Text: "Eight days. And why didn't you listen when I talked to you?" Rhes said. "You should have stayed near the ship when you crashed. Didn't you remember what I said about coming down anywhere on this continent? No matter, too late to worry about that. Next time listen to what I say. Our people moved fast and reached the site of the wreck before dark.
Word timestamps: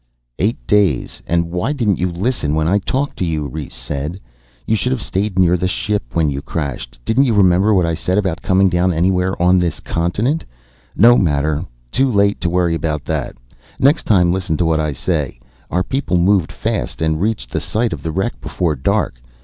"Eight 0.39 0.57
days. 0.65 1.21
And 1.27 1.51
why 1.51 1.73
didn't 1.73 1.99
you 1.99 2.11
listen 2.11 2.55
when 2.55 2.67
I 2.67 2.79
talked 2.79 3.17
to 3.19 3.23
you?" 3.23 3.47
Rhes 3.47 3.71
said. 3.75 4.19
"You 4.65 4.75
should 4.75 4.91
have 4.91 4.99
stayed 5.03 5.37
near 5.37 5.55
the 5.55 5.67
ship 5.67 6.15
when 6.15 6.31
you 6.31 6.41
crashed. 6.41 6.99
Didn't 7.05 7.25
you 7.25 7.35
remember 7.35 7.71
what 7.71 7.85
I 7.85 7.93
said 7.93 8.17
about 8.17 8.41
coming 8.41 8.67
down 8.67 8.91
anywhere 8.93 9.39
on 9.39 9.59
this 9.59 9.79
continent? 9.79 10.43
No 10.95 11.17
matter, 11.17 11.65
too 11.91 12.09
late 12.11 12.41
to 12.41 12.49
worry 12.49 12.73
about 12.73 13.05
that. 13.05 13.35
Next 13.79 14.07
time 14.07 14.33
listen 14.33 14.57
to 14.57 14.65
what 14.65 14.79
I 14.79 14.91
say. 14.91 15.39
Our 15.69 15.83
people 15.83 16.17
moved 16.17 16.51
fast 16.51 16.99
and 16.99 17.21
reached 17.21 17.51
the 17.51 17.59
site 17.61 17.93
of 17.93 18.01
the 18.01 18.11
wreck 18.11 18.41
before 18.41 18.75
dark. 18.75 19.21